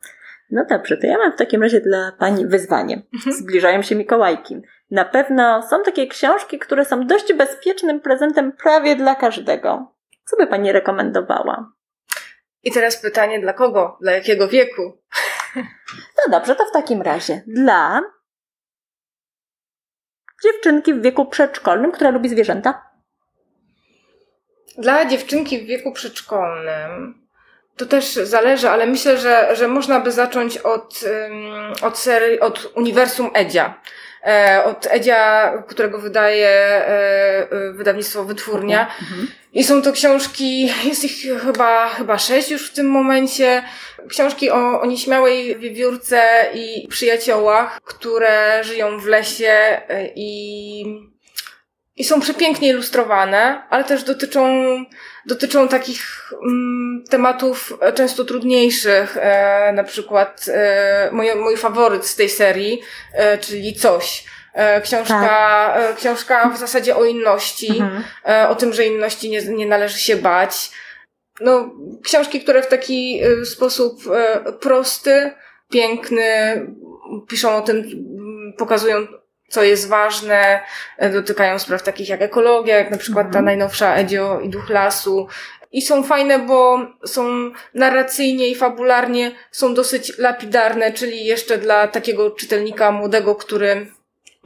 No 0.51 0.65
dobrze, 0.69 0.97
to 0.97 1.07
ja 1.07 1.17
mam 1.17 1.31
w 1.31 1.35
takim 1.35 1.63
razie 1.63 1.81
dla 1.81 2.11
Pani 2.19 2.47
wyzwanie. 2.47 3.01
Mhm. 3.13 3.35
Zbliżają 3.35 3.81
się 3.81 3.95
Mikołajki. 3.95 4.61
Na 4.91 5.05
pewno 5.05 5.67
są 5.69 5.83
takie 5.83 6.07
książki, 6.07 6.59
które 6.59 6.85
są 6.85 7.07
dość 7.07 7.33
bezpiecznym 7.33 7.99
prezentem 7.99 8.51
prawie 8.51 8.95
dla 8.95 9.15
każdego. 9.15 9.95
Co 10.25 10.37
by 10.37 10.47
Pani 10.47 10.71
rekomendowała? 10.71 11.71
I 12.63 12.71
teraz 12.71 13.01
pytanie 13.01 13.39
dla 13.39 13.53
kogo? 13.53 13.97
Dla 14.01 14.11
jakiego 14.11 14.47
wieku? 14.47 14.97
No 15.55 16.31
dobrze, 16.31 16.55
to 16.55 16.65
w 16.65 16.71
takim 16.71 17.01
razie 17.01 17.41
dla 17.47 18.01
dziewczynki 20.43 20.93
w 20.93 21.01
wieku 21.01 21.25
przedszkolnym, 21.25 21.91
która 21.91 22.09
lubi 22.09 22.29
zwierzęta. 22.29 22.89
Dla 24.77 25.05
dziewczynki 25.05 25.59
w 25.59 25.65
wieku 25.65 25.91
przedszkolnym 25.91 27.27
to 27.79 27.85
też 27.85 28.05
zależy, 28.13 28.69
ale 28.69 28.87
myślę, 28.87 29.17
że, 29.17 29.55
że 29.55 29.67
można 29.67 29.99
by 29.99 30.11
zacząć 30.11 30.57
od, 30.57 30.99
od 31.81 31.97
serii, 31.97 32.39
od 32.39 32.71
uniwersum 32.75 33.29
Edzia. 33.33 33.81
E, 34.27 34.63
od 34.63 34.87
Edzia, 34.89 35.53
którego 35.67 35.99
wydaje 35.99 36.47
e, 36.47 37.51
e, 37.51 37.71
wydawnictwo 37.73 38.23
Wytwórnia. 38.23 38.87
Mhm. 39.01 39.27
I 39.53 39.63
są 39.63 39.81
to 39.81 39.91
książki, 39.91 40.69
jest 40.83 41.03
ich 41.03 41.41
chyba, 41.41 41.89
chyba 41.89 42.17
sześć 42.17 42.51
już 42.51 42.69
w 42.69 42.73
tym 42.73 42.89
momencie. 42.89 43.63
Książki 44.09 44.51
o, 44.51 44.81
o 44.81 44.85
nieśmiałej 44.85 45.59
wiewiórce 45.59 46.21
i 46.53 46.87
przyjaciołach, 46.87 47.79
które 47.83 48.63
żyją 48.63 48.99
w 48.99 49.05
lesie 49.05 49.81
i 50.15 51.09
i 51.99 52.03
są 52.03 52.19
przepięknie 52.19 52.69
ilustrowane, 52.69 53.63
ale 53.69 53.83
też 53.83 54.03
dotyczą, 54.03 54.45
dotyczą 55.29 55.67
takich 55.67 56.31
mm, 56.43 57.03
tematów 57.09 57.73
często 57.95 58.25
trudniejszych. 58.25 59.17
E, 59.17 59.71
na 59.75 59.83
przykład 59.83 60.45
e, 60.47 61.09
mój, 61.11 61.35
mój 61.35 61.57
faworyt 61.57 62.05
z 62.05 62.15
tej 62.15 62.29
serii, 62.29 62.81
e, 63.13 63.37
czyli 63.37 63.73
Coś. 63.73 64.25
E, 64.53 64.81
książka, 64.81 65.21
tak. 65.21 65.91
E, 65.91 65.95
książka 65.95 66.49
w 66.49 66.57
zasadzie 66.57 66.95
o 66.95 67.05
inności, 67.05 67.69
mhm. 67.69 68.03
E, 68.25 68.49
o 68.49 68.55
tym, 68.55 68.73
że 68.73 68.85
inności 68.85 69.29
nie, 69.29 69.41
nie 69.41 69.65
należy 69.65 69.99
się 69.99 70.15
bać. 70.15 70.71
No, 71.41 71.75
książki, 72.03 72.41
które 72.41 72.61
w 72.61 72.67
taki 72.67 73.21
sposób 73.45 74.03
prosty, 74.61 75.31
piękny 75.71 76.21
piszą 77.29 77.55
o 77.55 77.61
tym, 77.61 77.83
pokazują 78.57 79.07
co 79.49 79.63
jest 79.63 79.87
ważne, 79.87 80.61
e, 80.97 81.09
dotykają 81.09 81.59
spraw 81.59 81.83
takich 81.83 82.09
jak 82.09 82.21
ekologia, 82.21 82.77
jak 82.77 82.91
na 82.91 82.97
przykład 82.97 83.23
ta 83.23 83.39
mhm. 83.39 83.45
najnowsza 83.45 83.95
Edzio 83.95 84.39
i 84.39 84.49
Duch 84.49 84.69
Lasu. 84.69 85.27
I 85.71 85.81
są 85.81 86.03
fajne, 86.03 86.39
bo 86.39 86.79
są 87.05 87.51
narracyjnie 87.73 88.47
i 88.47 88.55
fabularnie 88.55 89.31
są 89.51 89.73
dosyć 89.73 90.17
lapidarne, 90.17 90.93
czyli 90.93 91.25
jeszcze 91.25 91.57
dla 91.57 91.87
takiego 91.87 92.31
czytelnika 92.31 92.91
młodego, 92.91 93.35
który 93.35 93.87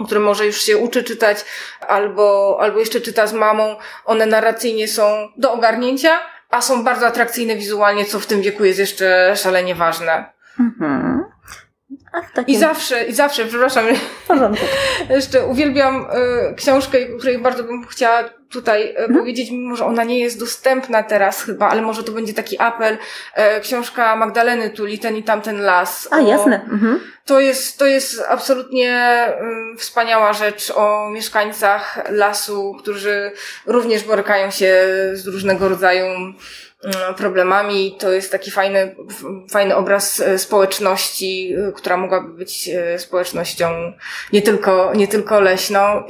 który 0.05 0.19
może 0.19 0.45
już 0.45 0.62
się 0.62 0.77
uczy 0.77 1.03
czytać, 1.03 1.45
albo, 1.88 2.57
albo 2.62 2.79
jeszcze 2.79 3.01
czyta 3.01 3.27
z 3.27 3.33
mamą, 3.33 3.75
one 4.05 4.25
narracyjnie 4.25 4.88
są 4.88 5.29
do 5.38 5.53
ogarnięcia, 5.53 6.19
a 6.50 6.62
są 6.62 6.83
bardzo 6.83 7.07
atrakcyjne 7.07 7.55
wizualnie, 7.55 8.05
co 8.05 8.19
w 8.19 8.25
tym 8.25 8.41
wieku 8.41 8.65
jest 8.65 8.79
jeszcze 8.79 9.33
szalenie 9.36 9.75
ważne. 9.75 10.25
Mhm. 10.60 11.32
Takim... 12.34 12.55
I 12.55 12.58
zawsze, 12.58 13.03
i 13.03 13.13
zawsze, 13.13 13.46
przepraszam, 13.46 13.86
jeszcze 15.10 15.46
uwielbiam 15.46 16.05
y, 16.51 16.55
książkę, 16.55 17.05
której 17.05 17.38
bardzo 17.38 17.63
bym 17.63 17.88
chciała 17.88 18.24
tutaj 18.50 18.91
y, 18.91 18.96
hmm? 18.96 19.17
powiedzieć, 19.17 19.51
mimo 19.51 19.75
że 19.75 19.86
ona 19.86 20.03
nie 20.03 20.20
jest 20.20 20.39
dostępna 20.39 21.03
teraz 21.03 21.43
chyba, 21.43 21.70
ale 21.70 21.82
może 21.82 22.03
to 22.03 22.12
będzie 22.12 22.34
taki 22.34 22.60
apel. 22.60 22.93
Y, 23.58 23.62
książka 23.62 24.15
Magdaleny 24.15 24.70
Tuli, 24.70 25.00
ten 25.00 25.17
i 25.17 25.24
tamten 25.24 25.62
las. 25.62 26.08
A, 26.12 26.17
o, 26.17 26.27
jasne. 26.27 26.62
Mhm. 26.72 27.00
To 27.25 27.39
jest, 27.39 27.79
to 27.79 27.86
jest 27.86 28.24
absolutnie 28.29 29.27
y, 29.74 29.77
wspaniała 29.77 30.34
rzecz 30.34 30.72
o 30.75 31.10
mieszkańcach 31.10 32.00
lasu, 32.10 32.75
którzy 32.79 33.32
również 33.65 34.03
borykają 34.03 34.51
się 34.51 34.75
z 35.13 35.27
różnego 35.27 35.70
rodzaju 35.70 36.05
problemami. 37.17 37.95
To 37.99 38.11
jest 38.11 38.31
taki 38.31 38.51
fajny, 38.51 38.95
fajny 39.51 39.75
obraz 39.75 40.19
e, 40.19 40.39
społeczności, 40.39 41.53
e, 41.53 41.71
która 41.71 41.97
mogłaby 41.97 42.33
być 42.33 42.69
e, 42.69 42.99
społecznością 42.99 43.93
nie 44.33 44.41
tylko, 44.41 44.93
nie 44.95 45.07
tylko 45.07 45.39
leśną, 45.39 46.03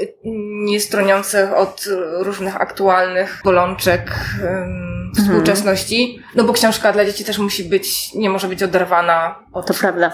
nie 0.65 0.79
stroniących 0.79 1.53
od 1.53 1.85
różnych 2.19 2.61
aktualnych 2.61 3.41
bolączek 3.43 4.11
mhm. 4.33 5.11
współczesności. 5.15 6.19
No 6.35 6.43
bo 6.43 6.53
książka 6.53 6.93
dla 6.93 7.05
dzieci 7.05 7.25
też 7.25 7.37
musi 7.37 7.63
być, 7.63 8.13
nie 8.13 8.29
może 8.29 8.47
być 8.47 8.63
oderwana 8.63 9.45
od, 9.53 9.67
to 9.67 9.73
prawda. 9.73 10.13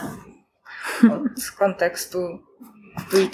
od 1.04 1.52
kontekstu 1.58 2.49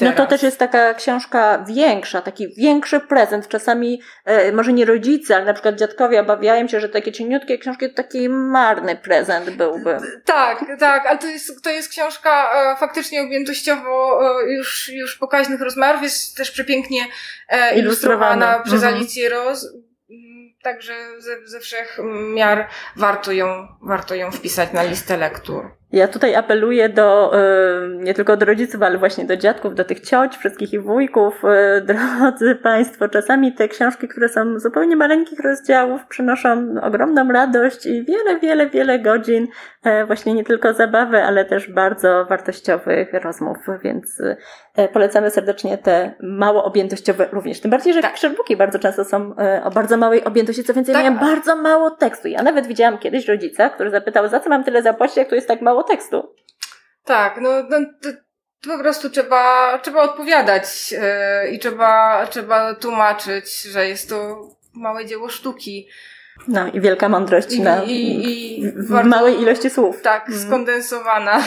no 0.02 0.14
to 0.14 0.26
też 0.26 0.44
jest 0.44 0.60
taka 0.60 0.94
książka 0.94 1.66
większa, 1.68 2.22
taki 2.22 2.48
większy 2.56 3.00
prezent. 3.00 3.48
Czasami 3.48 4.02
e, 4.26 4.52
może 4.52 4.74
nie 4.74 4.86
rodzice, 4.86 5.36
ale 5.36 5.46
na 5.46 5.54
przykład 5.54 5.76
dziadkowie 5.76 6.22
obawiają 6.22 6.68
się, 6.68 6.80
że 6.80 6.90
takie 6.90 7.12
cieniutkie 7.12 7.58
książki 7.58 7.90
to 7.90 7.96
taki 7.96 8.30
marny 8.30 8.96
prezent 8.96 9.50
byłby. 9.50 9.98
Tak, 10.26 10.66
tak, 10.80 11.06
ale 11.06 11.18
to 11.18 11.28
jest, 11.28 11.64
to 11.64 11.70
jest 11.70 11.90
książka 11.90 12.50
e, 12.56 12.76
faktycznie 12.76 13.22
objętościowo 13.22 14.20
e, 14.42 14.54
już, 14.54 14.90
już 14.90 15.18
pokaźnych 15.18 15.62
rozmiarów, 15.62 16.04
jest 16.04 16.38
też 16.38 16.52
przepięknie 16.52 17.02
ilustrowana, 17.02 17.80
ilustrowana 17.80 18.60
przez 18.64 18.84
mhm. 18.84 18.94
Alicję 18.94 19.30
Roz. 19.30 19.68
Także 20.64 20.94
ze, 21.18 21.48
ze 21.48 21.60
wszech 21.60 22.00
miar 22.34 22.68
warto 22.96 23.32
ją, 23.32 23.68
warto 23.82 24.16
ją 24.16 24.32
wpisać 24.32 24.74
na 24.74 24.84
listę 24.84 25.18
lektur. 25.18 25.72
Ja 25.96 26.08
tutaj 26.08 26.36
apeluję 26.36 26.90
do, 26.90 27.32
e, 27.40 27.88
nie 27.90 28.14
tylko 28.14 28.38
do 28.38 28.46
rodziców, 28.46 28.82
ale 28.82 28.98
właśnie 28.98 29.26
do 29.26 29.38
dziadków, 29.38 29.76
do 29.76 29.86
tych 29.86 30.00
cioć, 30.00 30.38
wszystkich 30.38 30.74
ich 30.74 30.84
wujków. 30.84 31.42
E, 31.46 31.82
drodzy 31.92 32.56
Państwo, 32.56 33.10
czasami 33.10 33.54
te 33.54 33.68
książki, 33.68 34.08
które 34.08 34.30
są 34.30 34.60
zupełnie 34.60 34.96
maleńkich 34.96 35.40
rozdziałów, 35.40 36.06
przynoszą 36.06 36.76
ogromną 36.82 37.32
radość 37.32 37.86
i 37.86 38.04
wiele, 38.04 38.40
wiele, 38.40 38.70
wiele 38.70 39.00
godzin 39.00 39.48
e, 39.84 40.06
właśnie 40.06 40.34
nie 40.34 40.44
tylko 40.44 40.74
zabawy, 40.74 41.24
ale 41.24 41.46
też 41.46 41.72
bardzo 41.72 42.26
wartościowych 42.30 43.14
rozmów, 43.14 43.58
więc 43.84 44.22
polecamy 44.94 45.30
serdecznie 45.30 45.78
te 45.78 46.14
mało 46.24 46.64
objętościowe 46.64 47.28
również. 47.32 47.60
Tym 47.60 47.72
bardziej, 47.72 47.94
że 47.94 48.02
tak. 48.02 48.16
bardzo 48.58 48.80
często 48.80 49.06
są 49.06 49.36
o 49.64 49.70
bardzo 49.72 49.98
małej 49.98 50.24
objętości, 50.24 50.64
co 50.64 50.74
więcej, 50.74 50.96
tak. 50.96 51.04
mają 51.04 51.18
bardzo 51.18 51.56
mało 51.56 51.92
tekstu. 51.92 52.28
Ja 52.28 52.44
nawet 52.44 52.68
widziałam 52.68 52.98
kiedyś 52.98 53.28
rodzica, 53.28 53.70
który 53.70 53.92
zapytał, 53.92 54.28
za 54.28 54.40
co 54.40 54.50
mam 54.50 54.64
tyle 54.64 54.82
zapłacić, 54.82 55.18
jak 55.18 55.30
tu 55.30 55.36
jest 55.36 55.48
tak 55.48 55.62
mało 55.62 55.85
tekstu. 55.86 56.36
Tak, 57.04 57.42
no, 57.42 57.50
no 57.70 57.78
po 58.68 58.80
prostu 58.80 59.10
trzeba, 59.10 59.78
trzeba 59.80 60.02
odpowiadać 60.02 60.92
yy, 60.92 61.50
i 61.52 61.60
trzeba, 61.60 62.28
trzeba 62.28 62.76
tłumaczyć, 62.76 63.62
że 63.62 63.88
jest 63.88 64.10
to 64.10 64.50
małe 64.74 65.06
dzieło 65.06 65.30
sztuki. 65.30 65.88
No 66.48 66.68
i 66.68 66.82
wielka 66.82 67.10
mądrość 67.10 67.54
I, 67.54 67.62
na, 67.62 67.84
i, 67.84 68.26
i 68.26 68.72
w 68.72 68.92
bardzo, 68.92 69.10
małej 69.10 69.42
ilości 69.42 69.70
słów. 69.70 70.02
Tak, 70.02 70.28
mm. 70.28 70.40
skondensowana. 70.40 71.44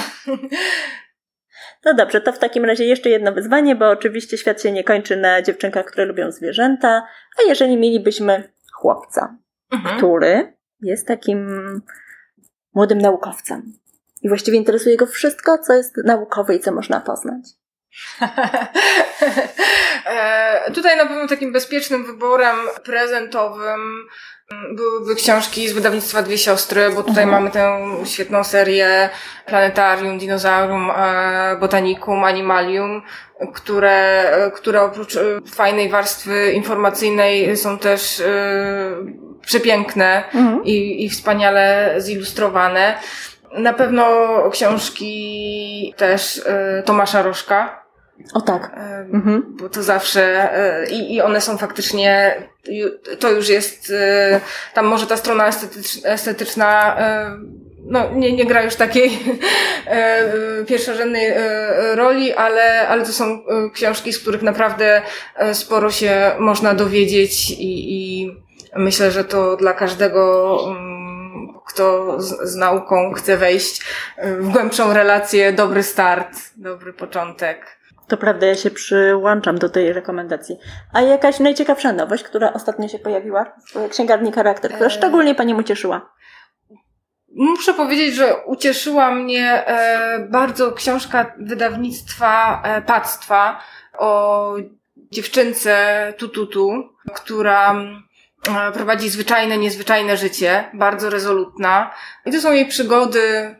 No 1.84 1.94
dobrze, 1.94 2.20
to 2.20 2.32
w 2.32 2.38
takim 2.38 2.64
razie 2.64 2.84
jeszcze 2.84 3.10
jedno 3.10 3.32
wyzwanie, 3.32 3.76
bo 3.76 3.90
oczywiście 3.90 4.38
świat 4.38 4.62
się 4.62 4.72
nie 4.72 4.84
kończy 4.84 5.16
na 5.16 5.42
dziewczynkach, 5.42 5.86
które 5.86 6.04
lubią 6.06 6.32
zwierzęta, 6.32 7.06
a 7.38 7.48
jeżeli 7.48 7.76
mielibyśmy 7.76 8.52
chłopca, 8.72 9.36
mhm. 9.72 9.96
który 9.96 10.52
jest 10.80 11.08
takim 11.08 11.48
młodym 12.74 12.98
naukowcem, 12.98 13.72
i 14.22 14.28
właściwie 14.28 14.58
interesuje 14.58 14.96
go 14.96 15.06
wszystko, 15.06 15.58
co 15.58 15.74
jest 15.74 15.94
naukowe 16.04 16.54
i 16.56 16.60
co 16.60 16.72
można 16.72 17.00
poznać. 17.00 17.44
E, 20.06 20.70
tutaj 20.72 20.96
na 20.96 21.06
pewno 21.06 21.28
takim 21.28 21.52
bezpiecznym 21.52 22.04
wyborem 22.06 22.56
prezentowym 22.84 24.06
mm, 24.52 24.76
byłyby 24.76 25.14
książki 25.14 25.68
z 25.68 25.72
wydawnictwa 25.72 26.22
Dwie 26.22 26.38
Siostry, 26.38 26.90
bo 26.90 27.02
tutaj 27.02 27.24
Mhm. 27.24 27.30
mamy 27.30 27.50
tę 27.50 27.78
świetną 28.04 28.44
serię 28.44 29.08
Planetarium, 29.46 30.18
Dinozaurium, 30.18 30.90
e, 30.96 31.56
Botanikum, 31.60 32.24
Animalium, 32.24 33.02
które, 33.54 34.24
które 34.54 34.82
oprócz 34.82 35.16
e, 35.16 35.20
fajnej 35.54 35.88
warstwy 35.88 36.52
informacyjnej 36.52 37.56
są 37.56 37.78
też 37.78 38.20
e, 38.20 38.26
przepiękne 39.46 40.24
Mhm. 40.34 40.64
i, 40.64 41.04
i 41.04 41.10
wspaniale 41.10 41.94
zilustrowane. 41.98 42.98
Na 43.52 43.72
pewno 43.72 44.04
książki 44.52 45.94
też 45.96 46.42
e, 46.46 46.82
Tomasza 46.86 47.22
Rożka, 47.22 47.84
O 48.34 48.40
tak. 48.40 48.70
e, 48.76 48.98
Mhm. 49.12 49.42
bo 49.60 49.68
to 49.68 49.82
zawsze 49.82 50.52
e, 50.54 50.90
i, 50.90 51.14
i 51.14 51.20
one 51.22 51.40
są 51.40 51.58
faktycznie, 51.58 52.34
to 53.18 53.30
już 53.30 53.48
jest, 53.48 53.92
tam 54.74 54.86
może 54.86 55.06
ta 55.06 55.16
strona 55.16 55.46
estetycz, 55.48 55.98
estetyczna 56.04 56.96
e, 56.98 57.30
no, 57.84 58.10
nie, 58.14 58.32
nie 58.32 58.46
gra 58.46 58.62
już 58.62 58.74
takiej 58.76 59.10
pierwszorzędnej 60.68 61.32
roli, 61.94 62.32
ale, 62.32 62.88
ale 62.88 63.04
to 63.04 63.12
są 63.12 63.38
książki, 63.74 64.12
z 64.12 64.18
których 64.18 64.42
naprawdę 64.42 65.02
sporo 65.52 65.90
się 65.90 66.32
można 66.38 66.74
dowiedzieć 66.74 67.50
i, 67.50 67.92
i 67.94 68.30
myślę, 68.76 69.10
że 69.10 69.24
to 69.24 69.56
dla 69.56 69.72
każdego, 69.72 70.58
mm, 70.70 70.97
kto 71.68 72.20
z, 72.20 72.50
z 72.50 72.56
nauką 72.56 73.12
chce 73.12 73.36
wejść 73.36 73.82
e, 74.16 74.36
w 74.36 74.48
głębszą 74.48 74.92
relację, 74.92 75.52
dobry 75.52 75.82
start, 75.82 76.38
dobry 76.56 76.92
początek. 76.92 77.78
To 78.08 78.16
prawda, 78.16 78.46
ja 78.46 78.54
się 78.54 78.70
przyłączam 78.70 79.58
do 79.58 79.68
tej 79.68 79.92
rekomendacji. 79.92 80.58
A 80.92 81.00
jakaś 81.00 81.40
najciekawsza 81.40 81.92
nowość, 81.92 82.24
która 82.24 82.52
ostatnio 82.52 82.88
się 82.88 82.98
pojawiła 82.98 83.44
w 83.74 83.88
księgarni 83.88 84.32
Charakter, 84.32 84.72
która 84.72 84.86
E. 84.86 84.90
szczególnie 84.90 85.34
Pani 85.34 85.54
ucieszyła? 85.54 86.10
Muszę 87.34 87.74
powiedzieć, 87.74 88.14
że 88.14 88.36
ucieszyła 88.46 89.10
mnie 89.10 89.66
e, 89.66 90.18
bardzo 90.30 90.72
książka 90.72 91.34
wydawnictwa 91.38 92.62
e, 92.64 92.82
Pactwa 92.82 93.60
o 93.98 94.54
dziewczynce 95.12 96.14
Tututu, 96.18 96.88
która 97.14 97.72
e, 97.72 98.07
prowadzi 98.74 99.10
zwyczajne, 99.10 99.58
niezwyczajne 99.58 100.16
życie, 100.16 100.64
bardzo 100.74 101.10
rezolutna. 101.10 101.90
I 102.26 102.32
to 102.32 102.40
są 102.40 102.52
jej 102.52 102.66
przygody. 102.66 103.54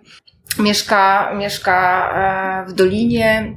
Mieszka, 0.59 1.33
mieszka 1.35 2.09
e, 2.65 2.71
w 2.71 2.73
dolinie, 2.73 3.57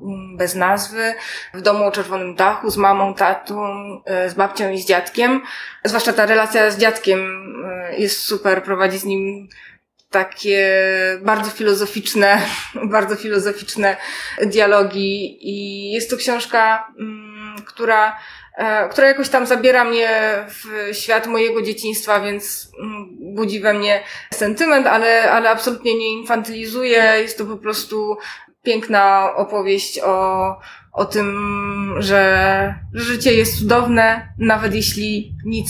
mm, 0.00 0.36
bez 0.36 0.54
nazwy, 0.54 1.14
w 1.54 1.60
domu 1.60 1.84
o 1.84 1.90
czerwonym 1.90 2.34
dachu, 2.34 2.70
z 2.70 2.76
mamą, 2.76 3.14
tatą, 3.14 3.66
e, 4.04 4.30
z 4.30 4.34
babcią 4.34 4.70
i 4.70 4.78
z 4.78 4.86
dziadkiem. 4.86 5.42
Zwłaszcza 5.84 6.12
ta 6.12 6.26
relacja 6.26 6.70
z 6.70 6.78
dziadkiem 6.78 7.18
e, 7.64 7.96
jest 7.96 8.20
super, 8.20 8.62
prowadzi 8.62 8.98
z 8.98 9.04
nim 9.04 9.48
takie 10.10 10.82
bardzo 11.22 11.50
filozoficzne, 11.50 12.40
bardzo 12.96 13.16
filozoficzne 13.16 13.96
dialogi 14.42 15.38
i 15.40 15.92
jest 15.92 16.10
to 16.10 16.16
książka, 16.16 16.92
mm, 16.98 17.56
która, 17.64 18.08
e, 18.10 18.16
która 18.90 19.08
jakoś 19.08 19.28
tam 19.28 19.46
zabiera 19.46 19.84
mnie 19.84 20.08
w 20.48 20.96
świat 20.96 21.26
mojego 21.26 21.62
dzieciństwa, 21.62 22.20
więc 22.20 22.70
mm, 22.82 23.34
budzi 23.34 23.60
we 23.60 23.74
mnie 23.74 24.02
sentyment, 24.30 24.86
ale, 24.86 25.30
ale 25.30 25.50
absolutnie 25.50 25.94
nie 25.94 26.12
infantylizuje. 26.12 27.02
Jest 27.18 27.38
to 27.38 27.44
po 27.44 27.56
prostu 27.56 28.16
piękna 28.62 29.34
opowieść 29.36 30.00
o, 30.04 30.44
o 30.92 31.04
tym, 31.04 31.94
że 31.98 32.74
życie 32.92 33.34
jest 33.34 33.58
cudowne, 33.58 34.28
nawet 34.38 34.74
jeśli 34.74 35.34
nic 35.44 35.68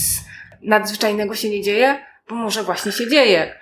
nadzwyczajnego 0.61 1.35
się 1.35 1.49
nie 1.49 1.61
dzieje, 1.61 2.05
bo 2.29 2.35
może 2.35 2.63
właśnie 2.63 2.91
się 2.91 3.09
dzieje. 3.09 3.59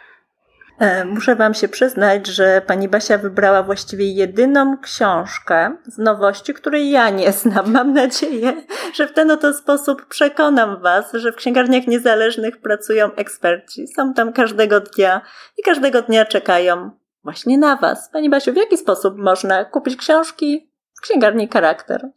E, 0.79 1.05
Muszę 1.05 1.35
Wam 1.35 1.53
się 1.53 1.67
przyznać, 1.67 2.27
że 2.27 2.61
Pani 2.67 2.89
Basia 2.89 3.17
wybrała 3.17 3.63
właściwie 3.63 4.11
jedyną 4.11 4.77
książkę 4.77 5.77
z 5.85 5.97
nowości, 5.97 6.53
której 6.53 6.91
ja 6.91 7.09
nie 7.09 7.31
znam. 7.31 7.71
Mam 7.71 7.93
nadzieję, 7.93 8.53
że 8.93 9.07
w 9.07 9.13
ten 9.13 9.31
oto 9.31 9.53
sposób 9.53 10.05
przekonam 10.05 10.81
Was, 10.81 11.13
że 11.13 11.31
w 11.31 11.35
księgarniach 11.35 11.87
niezależnych 11.87 12.61
pracują 12.61 13.15
eksperci. 13.15 13.87
Są 13.87 14.13
tam 14.13 14.33
każdego 14.33 14.79
dnia 14.79 15.21
i 15.57 15.63
każdego 15.63 16.01
dnia 16.01 16.25
czekają 16.25 16.91
właśnie 17.23 17.57
na 17.57 17.75
Was. 17.75 18.09
Pani 18.09 18.29
Basiu, 18.29 18.53
w 18.53 18.57
jaki 18.57 18.77
sposób 18.77 19.17
można 19.17 19.65
kupić 19.65 19.95
książki 19.95 20.71
w 20.97 21.01
księgarni 21.01 21.49
Charakter? 21.53 22.09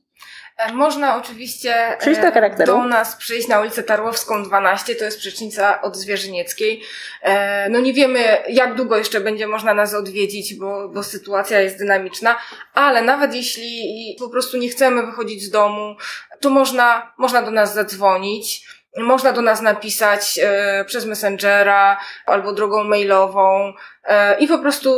E, 0.58 0.72
Można 0.72 1.16
oczywiście 1.16 1.96
Przyjść 2.00 2.20
do 2.20 2.26
e, 2.26 2.32
charakteru. 2.32 2.72
do 2.72 2.84
nas 2.84 3.16
przyjść 3.16 3.48
na 3.48 3.60
ulicę 3.60 3.82
Tarłowską 3.82 4.42
12, 4.42 4.94
to 4.94 5.04
jest 5.04 5.18
przecznica 5.18 5.80
od 5.82 5.96
Zwierzynieckiej. 5.96 6.82
E, 7.22 7.68
No 7.70 7.80
nie 7.80 7.92
wiemy, 7.94 8.38
jak 8.48 8.74
długo 8.74 8.96
jeszcze 8.96 9.20
będzie 9.20 9.46
można 9.46 9.74
nas 9.74 9.94
odwiedzić, 9.94 10.54
bo, 10.54 10.88
bo 10.88 11.02
sytuacja 11.02 11.60
jest 11.60 11.78
dynamiczna, 11.78 12.36
ale 12.74 13.02
nawet 13.02 13.34
jeśli 13.34 14.16
po 14.18 14.28
prostu 14.28 14.56
nie 14.56 14.68
chcemy 14.68 15.06
wychodzić 15.06 15.42
z 15.42 15.50
domu, 15.50 15.96
to 16.40 16.50
można, 16.50 17.12
można 17.18 17.42
do 17.42 17.50
nas 17.50 17.74
zadzwonić. 17.74 18.68
Można 18.98 19.32
do 19.32 19.42
nas 19.42 19.62
napisać 19.62 20.40
e, 20.42 20.84
przez 20.84 21.06
Messengera 21.06 21.98
albo 22.26 22.52
drogą 22.52 22.84
mailową 22.84 23.72
e, 24.04 24.38
i 24.38 24.48
po 24.48 24.58
prostu 24.58 24.90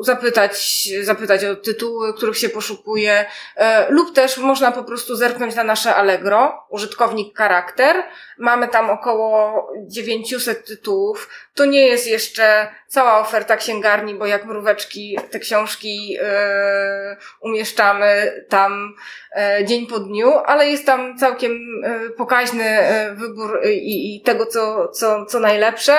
zapytać, 0.00 0.88
zapytać 1.02 1.44
o 1.44 1.56
tytuły, 1.56 2.14
których 2.14 2.38
się 2.38 2.48
poszukuje, 2.48 3.26
e, 3.56 3.90
lub 3.90 4.14
też 4.14 4.38
można 4.38 4.72
po 4.72 4.84
prostu 4.84 5.16
zerknąć 5.16 5.54
na 5.54 5.64
nasze 5.64 5.94
Allegro, 5.94 6.66
użytkownik 6.70 7.38
charakter. 7.38 7.96
Mamy 8.38 8.68
tam 8.68 8.90
około 8.90 9.66
900 9.86 10.66
tytułów. 10.66 11.28
To 11.54 11.64
nie 11.64 11.86
jest 11.86 12.06
jeszcze 12.06 12.68
cała 12.88 13.20
oferta 13.20 13.56
księgarni, 13.56 14.14
bo 14.14 14.26
jak 14.26 14.44
mróweczki 14.44 15.18
te 15.30 15.38
książki 15.38 16.16
e, 16.20 17.16
umieszczamy 17.40 18.32
tam 18.48 18.94
e, 19.36 19.64
dzień 19.64 19.86
po 19.86 19.98
dniu, 19.98 20.32
ale 20.46 20.68
jest 20.68 20.86
tam 20.86 21.18
całkiem 21.18 21.52
e, 21.84 22.10
pokaźny 22.10 22.78
wybór 23.14 23.47
e, 23.64 23.72
i, 23.72 24.16
i 24.16 24.20
tego, 24.20 24.46
co, 24.46 24.88
co, 24.88 25.26
co 25.26 25.40
najlepsze, 25.40 25.96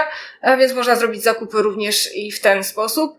więc 0.57 0.73
można 0.73 0.95
zrobić 0.95 1.23
zakupy 1.23 1.61
również 1.61 2.15
i 2.15 2.31
w 2.31 2.41
ten 2.41 2.63
sposób. 2.63 3.17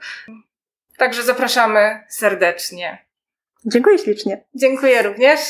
Także 0.97 1.23
zapraszamy 1.23 2.05
serdecznie. 2.09 3.07
Dziękuję 3.64 3.99
ślicznie. 3.99 4.45
Dziękuję 4.55 5.03
również. 5.03 5.40